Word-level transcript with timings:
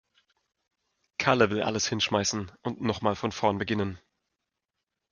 Kalle 1.19 1.51
will 1.51 1.61
alles 1.61 1.85
hinschmeißen 1.87 2.51
und 2.63 2.81
noch 2.81 3.01
mal 3.03 3.15
von 3.15 3.31
vorn 3.31 3.59
beginnen. 3.59 3.99